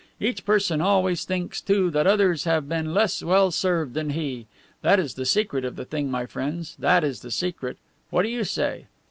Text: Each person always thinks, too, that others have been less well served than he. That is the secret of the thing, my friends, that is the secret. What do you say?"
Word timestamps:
Each 0.19 0.43
person 0.43 0.81
always 0.81 1.25
thinks, 1.25 1.61
too, 1.61 1.91
that 1.91 2.07
others 2.07 2.45
have 2.45 2.67
been 2.67 2.91
less 2.91 3.21
well 3.21 3.51
served 3.51 3.93
than 3.93 4.09
he. 4.09 4.47
That 4.81 4.99
is 4.99 5.13
the 5.13 5.25
secret 5.27 5.63
of 5.63 5.75
the 5.75 5.85
thing, 5.85 6.09
my 6.09 6.25
friends, 6.25 6.75
that 6.79 7.03
is 7.03 7.19
the 7.21 7.29
secret. 7.29 7.77
What 8.09 8.23
do 8.23 8.29
you 8.29 8.43
say?" 8.43 8.87